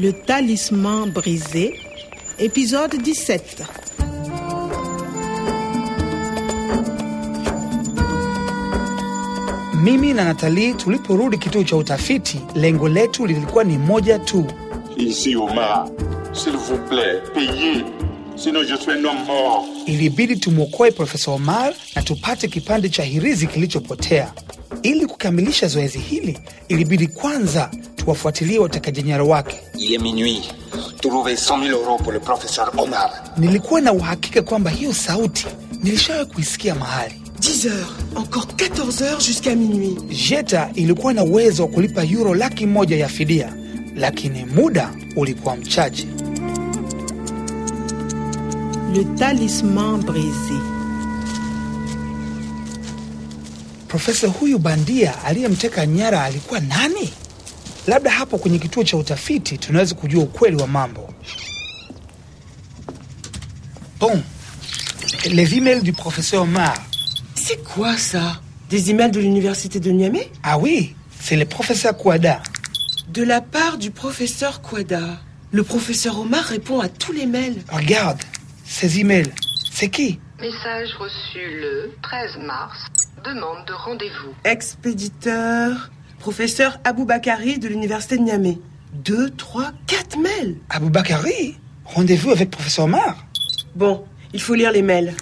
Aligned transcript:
Le 0.00 0.12
talisman 0.12 1.06
brisé, 1.10 1.74
épisode 2.38 2.94
17. 3.02 3.64
Mimi 9.82 10.12
na 10.14 10.24
Nathalie 10.24 10.74
tuliporudi 10.74 11.38
kituo 11.38 11.64
cha 11.64 11.76
utafiti, 11.76 12.40
lengo 12.54 12.88
letu 12.88 13.26
lilikuwa 13.26 13.64
ni 13.64 13.78
moja 13.78 14.18
tu. 14.18 14.46
Ici, 14.96 15.36
Omar, 15.36 15.88
s'il 16.32 16.56
vous 16.56 16.78
plaît, 16.88 17.22
payez. 17.34 17.84
Sinon, 18.36 18.62
je 18.62 18.76
suis 18.76 18.92
un 18.92 19.04
homme 19.04 19.24
mort. 19.26 19.64
Ilibidi 19.86 20.36
tumwokoe 20.36 20.90
Profesa 20.90 21.30
Omar 21.30 21.72
na 21.96 22.02
tupate 22.02 22.48
kipande 22.48 22.88
cha 22.88 23.02
hirizi 23.02 23.46
kilichopotea. 23.46 24.32
Ili 24.82 25.06
kukamilisha 25.06 25.66
zoezi 25.68 25.98
hili, 25.98 26.38
ilibidi 26.68 27.06
kwanza 27.06 27.70
tuwafuatilie 28.12 28.58
watekaji 28.58 29.02
nyara 29.02 29.24
wake. 29.24 29.60
Il 29.78 29.94
est 29.94 30.02
minuit. 30.02 30.42
Trouvez 31.02 31.36
100 31.36 31.58
000 31.68 31.78
euros 31.78 31.98
pour 32.02 32.12
le 32.12 32.20
professeur 32.20 32.72
Omar. 32.78 33.10
Nilikuwa 33.36 33.80
na 33.80 33.92
uhakika 33.92 34.42
kwamba 34.42 34.70
hiyo 34.70 34.94
sauti 34.94 35.46
nilishawahi 35.82 36.26
kuisikia 36.26 36.74
mahali. 36.74 37.14
10 37.40 37.68
heures, 37.68 37.86
encore 38.16 38.46
14 38.56 39.04
heures 39.04 39.18
jusqu'à 39.28 39.54
minuit. 39.56 39.98
Jeta 40.28 40.70
ilikuwa 40.74 41.12
na 41.14 41.24
uwezo 41.24 41.62
wa 41.62 41.68
kulipa 41.68 42.02
yuro 42.02 42.34
laki 42.34 42.66
moja 42.66 42.96
ya 42.96 43.08
fidia, 43.08 43.54
lakini 43.96 44.44
muda 44.44 44.90
ulikuwa 45.16 45.56
mchache. 45.56 46.06
Le 48.94 49.04
talisman 49.04 50.02
brisé. 50.02 50.58
Profesa 53.88 54.26
huyu 54.28 54.58
bandia 54.58 55.24
aliyemteka 55.24 55.86
nyara 55.86 56.24
alikuwa 56.24 56.60
nani? 56.60 57.12
Labda 57.88 58.10
hapo 58.10 58.38
kwenye 58.38 58.58
kituo 58.58 58.84
cha 58.84 58.96
utafiti 58.96 59.58
tunaweza 59.58 59.94
kujua 59.94 60.22
ukweli 60.22 60.56
wa 60.56 60.66
mambo. 60.66 61.14
Bon, 64.00 64.22
les 65.30 65.54
emails 65.56 65.82
du 65.82 65.92
professeur 65.92 66.42
Omar. 66.42 66.74
C'est 67.34 67.64
quoi 67.64 67.96
ça? 67.96 68.40
Des 68.68 68.90
emails 68.90 69.10
de 69.10 69.20
l'université 69.20 69.80
de 69.80 69.90
Niamey? 69.90 70.30
Ah 70.42 70.58
oui, 70.58 70.94
c'est 71.18 71.36
le 71.36 71.46
professeur 71.46 71.96
Kouada. 71.96 72.42
De 73.08 73.22
la 73.24 73.40
part 73.40 73.78
du 73.78 73.90
professeur 73.90 74.60
Kwada. 74.60 75.18
Le 75.50 75.62
professeur 75.62 76.20
Omar 76.20 76.44
répond 76.44 76.80
à 76.80 76.90
tous 76.90 77.12
les 77.12 77.24
mails. 77.26 77.62
Regarde, 77.72 78.20
ces 78.66 79.00
emails. 79.00 79.32
C'est 79.72 79.88
qui? 79.88 80.20
Message 80.40 80.90
reçu 81.00 81.40
le 81.62 81.90
13 82.02 82.36
mars. 82.46 82.78
Demande 83.24 83.64
de 83.66 83.72
rendez-vous. 83.72 84.34
Expéditeur, 84.44 85.90
professeur 86.18 86.78
Aboubakari 86.84 87.58
de 87.58 87.68
l'université 87.68 88.16
de 88.18 88.22
Niamey. 88.22 88.58
Deux, 88.92 89.30
trois, 89.30 89.72
quatre 89.86 90.18
mails. 90.18 90.56
Aboubakari 90.70 91.56
Rendez-vous 91.84 92.30
avec 92.30 92.50
professeur 92.50 92.84
Omar 92.86 93.26
Bon, 93.74 94.04
il 94.34 94.40
faut 94.40 94.54
lire 94.54 94.72
les 94.72 94.82
mails. 94.82 95.14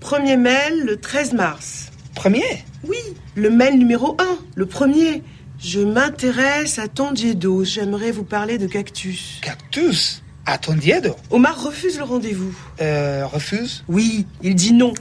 Premier 0.00 0.36
mail 0.36 0.84
le 0.84 0.96
13 0.98 1.32
mars. 1.34 1.86
Premier? 2.14 2.64
Oui, 2.86 2.98
le 3.34 3.50
mail 3.50 3.78
numéro 3.78 4.16
1, 4.20 4.24
le 4.54 4.66
premier. 4.66 5.22
Je 5.58 5.80
m'intéresse 5.80 6.78
à 6.78 6.86
Tondiedo. 6.88 7.64
J'aimerais 7.64 8.12
vous 8.12 8.22
parler 8.24 8.58
de 8.58 8.66
cactus. 8.66 9.38
Cactus? 9.42 10.22
Attendiedo 10.46 11.14
Omar 11.30 11.62
refuse 11.62 11.98
le 11.98 12.04
rendez-vous. 12.04 12.56
euh, 12.80 13.26
Refuse? 13.26 13.84
Oui, 13.88 14.24
il 14.42 14.54
dit 14.54 14.72
non. 14.72 14.94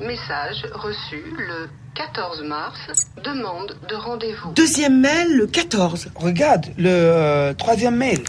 Message 0.00 0.66
reçu 0.74 1.22
le 1.38 1.70
14 1.94 2.42
mars. 2.42 2.78
Demande 3.24 3.78
de 3.88 3.94
rendez-vous. 3.94 4.52
Deuxième 4.52 5.00
mail 5.00 5.34
le 5.34 5.46
14. 5.46 6.08
Regarde, 6.14 6.66
le 6.76 6.90
euh, 6.90 7.54
troisième 7.54 7.96
mail. 7.96 8.22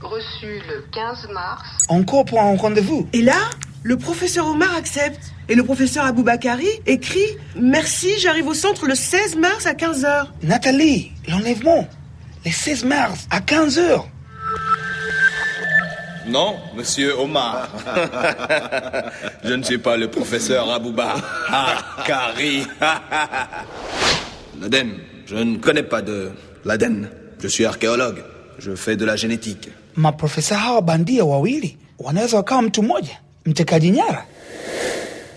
Reçu 0.00 0.62
le 0.68 0.84
15 0.92 1.28
mars. 1.32 1.68
Encore 1.88 2.24
pour 2.24 2.40
un 2.40 2.56
rendez-vous. 2.56 3.08
Et 3.12 3.22
là, 3.22 3.50
le 3.82 3.96
professeur 3.96 4.46
Omar 4.46 4.72
accepte. 4.76 5.32
Et 5.48 5.56
le 5.56 5.64
professeur 5.64 6.04
Aboubakari 6.04 6.68
écrit 6.86 7.26
Merci, 7.56 8.16
j'arrive 8.20 8.46
au 8.46 8.54
centre 8.54 8.86
le 8.86 8.94
16 8.94 9.34
mars 9.34 9.66
à 9.66 9.72
15h. 9.72 10.28
Nathalie, 10.44 11.10
l'enlèvement. 11.26 11.88
Le 12.44 12.52
16 12.52 12.84
mars 12.84 13.26
à 13.30 13.40
15h. 13.40 14.04
Non, 16.30 16.56
monsieur 16.76 17.18
Omar. 17.18 17.68
Je 19.44 19.52
ne 19.54 19.62
suis 19.64 19.78
pas 19.78 19.96
le 19.96 20.08
professeur 20.08 20.70
Abouba. 20.70 21.14
Ah, 21.48 22.02
Kari. 22.06 22.66
L'Aden. 24.60 24.90
Je 25.26 25.36
ne 25.36 25.56
connais 25.58 25.82
pas 25.82 26.02
de 26.02 26.30
l'Aden. 26.64 27.08
Je 27.42 27.48
suis 27.48 27.64
archéologue. 27.64 28.22
Je 28.58 28.74
fais 28.74 28.96
de 28.96 29.04
la 29.04 29.16
génétique. 29.16 29.68
Maprofesa 29.96 30.56
hawa 30.58 30.80
bandia 30.82 31.24
wawili 31.24 31.76
wanaweza 31.98 32.36
wakawa 32.36 32.62
mtu 32.62 32.82
mmoja, 32.82 33.18
mtekaji 33.46 33.90
nyara. 33.90 34.24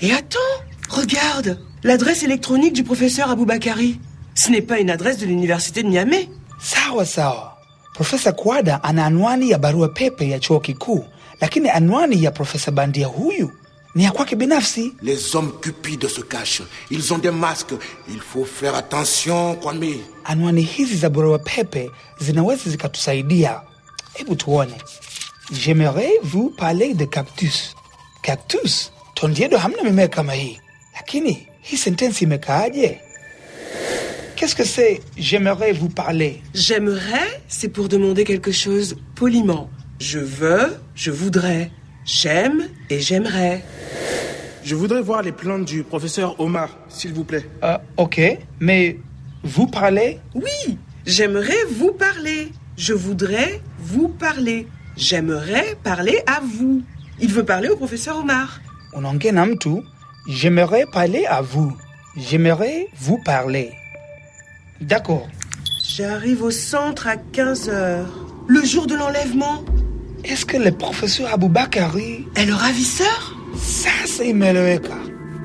Et 0.01 0.11
attends, 0.11 0.63
regarde 0.89 1.57
l'adresse 1.83 2.23
électronique 2.23 2.73
du 2.73 2.83
professeur 2.83 3.29
Aboubakari. 3.31 3.99
Ce 4.35 4.49
n'est 4.49 4.61
pas 4.61 4.79
une 4.79 4.89
adresse 4.89 5.17
de 5.17 5.25
l'université 5.25 5.83
de 5.83 5.87
Niamey. 5.87 6.29
Sawa 6.59 7.05
sawa. 7.05 7.53
Profesa 7.93 8.31
Kwada 8.31 8.83
ana 8.83 9.05
anwani 9.05 9.49
ya 9.49 9.57
barua 9.57 9.89
pepe 9.89 10.29
ya 10.29 10.39
chuo 10.39 10.59
kikuu, 10.59 11.05
lakini 11.41 11.69
anwani 11.69 12.23
ya 12.23 12.31
profesa 12.31 12.71
bandia 12.71 13.07
huyu 13.07 13.51
ni 13.95 14.03
ya 14.03 14.11
kwake 14.11 14.35
binafsi. 14.35 14.93
Les 15.01 15.33
hommes 15.35 15.53
cupides 15.61 16.15
se 16.15 16.21
cachent. 16.21 16.63
Ils 16.89 17.11
ont 17.13 17.21
des 17.21 17.31
masques. 17.31 17.75
Il 18.09 18.19
faut 18.19 18.45
faire 18.45 18.75
attention, 18.75 19.55
Kwame. 19.55 19.99
Anwani 20.23 20.61
hizi 20.61 20.95
za 20.95 21.09
barua 21.09 21.39
pepe 21.39 21.91
zinaweza 22.19 22.69
zikatusaidia. 22.69 23.61
Hebu 24.13 24.35
tuone. 24.35 24.73
J'aimerais 25.51 26.19
vous 26.23 26.49
parler 26.57 26.93
de 26.93 27.05
cactus. 27.05 27.75
Cactus? 28.21 28.91
Tondiedo 29.13 29.57
hamna 29.57 29.83
mimea 29.83 30.07
kama 30.07 30.33
hii, 30.33 30.59
lakini 30.95 31.47
hii 31.61 31.77
sentensi 31.77 32.23
imekaaje? 32.23 33.01
Qu'est-ce 34.35 34.55
que 34.55 34.66
c'est 34.66 35.01
j'aimerais 35.17 35.73
vous 35.73 35.89
parler? 35.89 36.41
J'aimerais, 36.53 37.41
c'est 37.47 37.69
pour 37.69 37.88
demander 37.88 38.23
quelque 38.23 38.51
chose 38.51 38.95
poliment. 39.16 39.69
Je 39.99 40.19
veux, 40.19 40.77
je 40.95 41.11
voudrais. 41.11 41.71
J'aime 42.05 42.67
et 42.89 42.99
j'aimerais. 42.99 43.63
Je 44.63 44.75
voudrais 44.75 45.01
voir 45.01 45.22
les 45.22 45.31
plantes 45.31 45.66
du 45.66 45.83
professeur 45.83 46.39
Omar, 46.39 46.69
s'il 46.89 47.13
vous 47.13 47.23
plaît. 47.23 47.45
Euh, 47.63 47.77
ok, 47.97 48.19
mais 48.59 48.99
vous 49.43 49.67
parlez? 49.67 50.19
Oui, 50.33 50.77
j'aimerais 51.05 51.63
vous 51.72 51.91
parler. 51.91 52.51
Je 52.75 52.93
voudrais 52.93 53.61
vous 53.79 54.07
parler. 54.09 54.67
J'aimerais 54.97 55.77
parler 55.83 56.19
à 56.25 56.41
vous. 56.41 56.81
Il 57.19 57.31
veut 57.31 57.45
parler 57.45 57.69
au 57.69 57.77
professeur 57.77 58.17
Omar. 58.19 58.59
Na 58.95 59.45
mtu, 59.45 59.81
j'aimerais 60.27 60.85
parler 60.91 61.25
à 61.25 61.41
vous. 61.41 61.75
J'aimerais 62.17 62.88
vous 62.99 63.19
parler. 63.23 63.72
D'accord. 64.81 65.28
J'arrive 65.95 66.44
au 66.44 66.51
centre 66.51 67.07
à 67.07 67.17
15 67.17 67.69
heures. 67.69 68.07
Le 68.47 68.63
jour 68.66 68.88
de 68.88 68.95
l'enlèvement. 68.95 69.63
Est-ce 70.23 70.45
que 70.45 70.57
le 70.57 70.72
professeur 70.72 71.34
Aboubakari 71.34 72.25
Et 72.35 72.45
le 72.45 72.53
ravisseur 72.53 73.35
sasa 73.61 74.23
imeeleweka? 74.23 74.95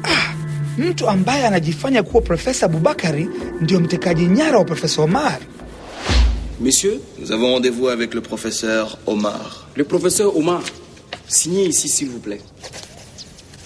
Ah, 0.05 0.33
mtu 0.79 1.07
ambaye 1.07 1.47
anajifanya 1.47 2.03
kuwa 2.03 2.23
profesa 2.23 2.67
Abubakari 2.67 3.29
ndio 3.61 3.81
mtekaji 3.81 4.27
nyara 4.27 4.59
wa 4.59 4.65
profesa 4.65 5.03
Omar. 5.03 5.39
Monsieur, 6.61 7.01
Nous 7.21 7.31
avons 7.33 7.53
rendez-vous 7.55 7.89
avec 7.89 8.15
le 8.15 8.21
professeur 8.21 8.99
Omar. 9.07 9.69
le 9.77 9.85
professeur 9.85 10.37
Omar, 10.37 10.63
signez 11.29 11.67
ici, 11.67 11.89
s'il 11.89 12.09
vous 12.11 12.19
plaît. 12.21 12.41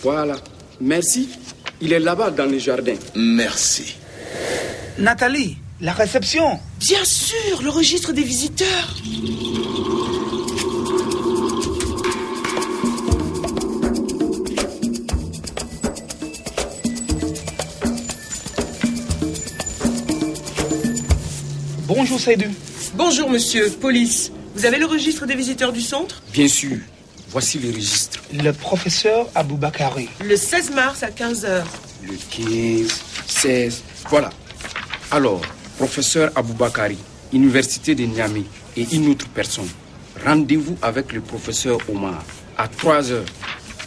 Voilà. 0.03 0.37
Merci. 0.81 1.29
Il 1.81 1.93
est 1.93 2.01
là-bas 2.01 2.31
dans 2.31 2.47
le 2.51 2.59
jardin. 2.59 2.95
Merci. 3.15 3.97
Nathalie, 4.99 5.57
la 5.81 5.93
réception. 5.93 6.61
Bien 6.79 7.05
sûr, 7.05 7.63
le 7.63 7.71
registre 7.71 8.13
des 8.13 8.23
visiteurs. 8.23 8.95
Bonjour 21.87 22.21
Seydou. 22.21 22.45
Bonjour 22.95 23.31
monsieur, 23.31 23.71
police. 23.71 24.31
Vous 24.55 24.67
avez 24.67 24.79
le 24.79 24.87
registre 24.87 25.27
des 25.27 25.35
visiteurs 25.35 25.73
du 25.73 25.81
centre? 25.81 26.23
Bien 26.33 26.49
sûr. 26.49 26.77
Voici 27.31 27.59
le 27.59 27.71
registre. 27.71 28.21
Le 28.33 28.53
professeur 28.53 29.29
Aboubakari. 29.35 30.09
Le 30.23 30.37
16 30.37 30.71
mars 30.73 31.03
à 31.03 31.09
15h. 31.09 31.63
Le 32.03 32.85
15, 32.85 33.01
16. 33.27 33.83
Voilà. 34.11 34.31
Alors, 35.15 35.43
professeur 35.77 36.31
Aboubakari, 36.35 36.97
Université 37.35 37.95
de 37.95 38.05
Niamey 38.05 38.45
et 38.79 38.87
une 38.93 39.11
autre 39.11 39.29
personne. 39.29 39.69
Rendez-vous 40.25 40.79
avec 40.81 41.13
le 41.13 41.21
professeur 41.21 41.77
Omar 41.93 42.25
à 42.57 42.67
3 42.67 43.13
heures. 43.13 43.25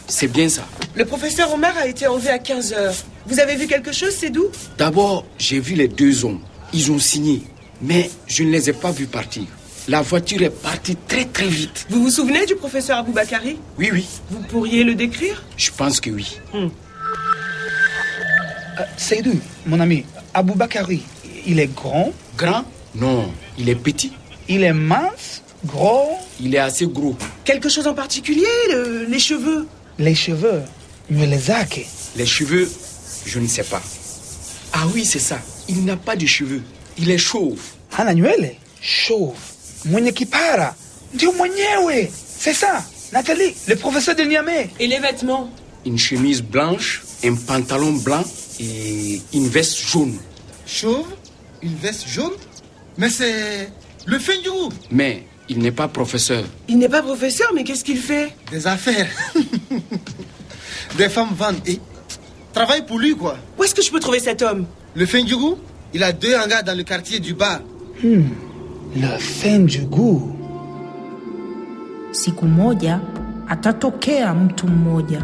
C'est 0.06 0.28
bien 0.28 0.48
ça. 0.48 0.62
Le 0.94 1.04
professeur 1.04 1.52
Omar 1.52 1.76
a 1.78 1.88
été 1.88 2.06
enlevé 2.06 2.28
à 2.30 2.38
15h. 2.38 3.02
Vous 3.26 3.40
avez 3.40 3.56
vu 3.56 3.66
quelque 3.66 3.90
chose, 3.92 4.14
c'est 4.16 4.30
d'où 4.30 4.44
D'abord, 4.78 5.24
j'ai 5.36 5.58
vu 5.58 5.74
les 5.74 5.88
deux 5.88 6.24
hommes. 6.24 6.38
Ils 6.72 6.92
ont 6.92 7.00
signé, 7.00 7.42
mais 7.82 8.08
je 8.28 8.44
ne 8.44 8.50
les 8.52 8.70
ai 8.70 8.72
pas 8.72 8.92
vus 8.92 9.06
partir. 9.06 9.42
La 9.88 10.02
voiture 10.02 10.42
est 10.42 10.50
partie 10.50 10.94
très 11.08 11.24
très 11.24 11.48
vite. 11.48 11.86
Vous 11.90 12.02
vous 12.04 12.10
souvenez 12.10 12.46
du 12.46 12.54
professeur 12.54 12.98
Aboubakari? 12.98 13.56
Oui, 13.78 13.90
oui. 13.92 14.06
Vous 14.30 14.40
pourriez 14.44 14.84
le 14.84 14.94
décrire? 14.94 15.42
Je 15.56 15.72
pense 15.76 16.00
que 16.00 16.10
oui. 16.10 16.38
Euh, 16.54 16.68
Seydou, 18.96 19.38
mon 19.66 19.80
ami, 19.80 20.04
Aboubakari, 20.34 21.02
il 21.46 21.60
est 21.60 21.72
grand, 21.74 22.12
Grand? 22.36 22.64
Non, 22.94 23.30
il 23.58 23.68
est 23.68 23.74
petit. 23.76 24.12
il 24.48 24.62
est 24.64 24.72
mince, 24.72 25.42
gros, 25.64 26.18
Il 26.40 26.54
est 26.54 26.58
assez 26.58 26.86
gros. 26.86 27.16
Quelque 27.44 27.68
chose 27.68 27.86
en 27.86 27.94
particulier 27.94 28.46
le- 28.70 29.06
Les 29.08 29.18
cheveux? 29.18 29.66
Les 29.98 30.14
cheveux, 30.14 30.62
nywele 31.10 31.38
zake. 31.38 31.86
Les 32.16 32.26
cheveux, 32.26 32.70
je 33.24 33.38
ne 33.38 33.46
sais 33.46 33.62
pas. 33.64 33.82
Ah 34.72 34.86
oui, 34.94 35.04
c'est 35.06 35.18
ça. 35.18 35.38
Il 35.68 35.84
n'a 35.84 35.96
pas 35.96 36.16
de 36.16 36.26
cheveux. 36.26 36.62
Il 36.98 37.10
est 37.10 37.18
chauve. 37.18 37.58
hana 37.96 38.12
nywele, 38.14 38.56
chauve, 38.82 39.36
mwenye 39.84 40.12
kipara, 40.12 40.74
ndio 41.14 41.32
mwenyewe. 41.32 42.10
C'est 42.38 42.52
ça, 42.54 42.84
Nathalie, 43.12 43.54
le 43.66 43.76
professeur 43.76 44.14
de 44.14 44.22
Niamey. 44.24 44.68
Et 44.78 44.86
les 44.86 44.98
vêtements? 44.98 45.50
Une 45.86 45.98
chemise 45.98 46.42
blanche, 46.42 47.02
un 47.24 47.34
pantalon 47.34 47.92
blanc 47.92 48.24
et 48.60 49.20
une 49.32 49.48
veste 49.48 49.78
jaune. 49.88 50.18
Chauve, 50.66 51.06
une 51.66 51.74
veste 51.74 52.08
jaune. 52.08 52.32
Mais 52.96 53.10
c'est 53.10 53.70
le 54.06 54.18
fin 54.18 54.32
du 54.42 54.48
goût. 54.50 54.70
Mais 54.90 55.24
il 55.48 55.58
n'est 55.58 55.72
pas 55.72 55.88
professeur. 55.88 56.44
Il 56.68 56.78
n'est 56.78 56.88
pas 56.88 57.02
professeur, 57.02 57.50
mais 57.54 57.64
qu'est-ce 57.64 57.84
qu'il 57.84 57.98
fait? 57.98 58.32
Des 58.50 58.66
affaires. 58.66 59.08
Des 60.98 61.08
femmes 61.08 61.34
vendent 61.36 61.60
et 61.66 61.78
travaille 62.52 62.86
pour 62.86 62.98
lui, 62.98 63.14
quoi. 63.14 63.36
Où 63.58 63.64
est-ce 63.64 63.74
que 63.74 63.82
je 63.82 63.90
peux 63.90 64.00
trouver 64.00 64.20
cet 64.20 64.42
homme? 64.42 64.66
Le 64.94 65.04
fin 65.06 65.22
du 65.22 65.36
goût, 65.36 65.58
il 65.92 66.02
a 66.02 66.12
deux 66.12 66.34
hangars 66.34 66.62
dans 66.62 66.76
le 66.76 66.84
quartier 66.84 67.18
du 67.20 67.34
bar. 67.34 67.60
Le 68.02 69.18
fin 69.18 69.58
du 69.58 69.80
goût. 69.80 70.32
Siku 72.12 72.46
moja 72.46 73.00
atatokea 73.48 74.34
mtu 74.34 74.66
mmoja, 74.66 75.22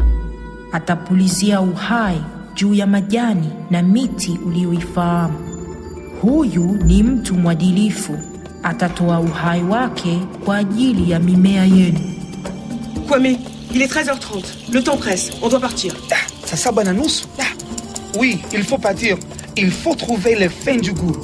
atapulizia 0.71 1.61
uhai 1.61 2.21
juu 2.55 2.73
ya 2.73 2.87
majani 2.87 3.49
na 3.71 3.81
miti 3.81 4.39
uliyoifahamu. 4.45 5.52
Huyu 6.23 6.63
ni 6.85 7.03
mtu 7.03 7.35
mwadilifu, 7.35 8.17
atatoa 8.63 9.19
uhai 9.19 9.63
wake 9.63 10.19
kwa 10.45 10.57
ajili 10.57 11.11
ya 11.11 11.19
mimea 11.19 11.65
yenu. 11.65 11.99
Kwame, 13.07 13.39
il 13.73 13.81
est 13.81 13.91
13h30. 13.91 14.43
Le 14.71 14.81
temps 14.83 14.97
presse. 14.99 15.31
On 15.41 15.49
doit 15.49 15.59
partir. 15.59 15.93
Ah, 16.11 16.15
ça 16.47 16.55
saba 16.55 16.83
na 16.83 16.93
nusu. 16.93 17.25
Ah, 17.39 17.43
oui, 18.19 18.39
il 18.53 18.63
faut 18.63 18.77
partir. 18.77 19.17
Il 19.57 19.69
faut 19.71 19.95
trouver 19.95 20.35
le 20.35 20.47
fin 20.49 20.77
du 20.77 20.93
goût. 20.93 21.17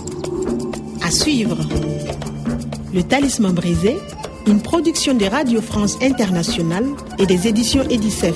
À 1.01 1.09
suivre. 1.11 1.57
Le 2.93 3.01
Talisman 3.03 3.53
brisé, 3.53 3.97
une 4.47 4.61
production 4.61 5.13
de 5.13 5.25
Radio 5.25 5.61
France 5.61 5.97
Internationale 6.01 6.85
et 7.19 7.25
des 7.25 7.47
éditions 7.47 7.83
Edicef. 7.89 8.35